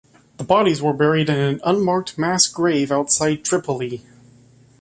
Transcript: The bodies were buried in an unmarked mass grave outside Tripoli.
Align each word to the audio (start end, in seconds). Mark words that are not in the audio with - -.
The 0.37 0.43
bodies 0.43 0.81
were 0.81 0.93
buried 0.95 1.29
in 1.29 1.35
an 1.37 1.61
unmarked 1.63 2.17
mass 2.17 2.47
grave 2.47 2.91
outside 2.91 3.43
Tripoli. 3.45 4.03